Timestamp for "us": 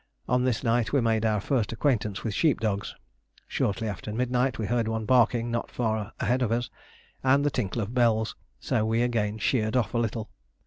6.51-6.71